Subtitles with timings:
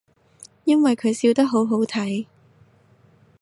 [0.63, 2.25] 因為佢笑得好好睇